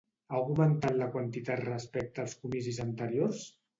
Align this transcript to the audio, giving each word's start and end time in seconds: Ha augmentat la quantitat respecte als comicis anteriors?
Ha 0.31 0.37
augmentat 0.37 0.95
la 1.01 1.09
quantitat 1.17 1.61
respecte 1.67 2.25
als 2.25 2.35
comicis 2.47 2.81
anteriors? 2.87 3.45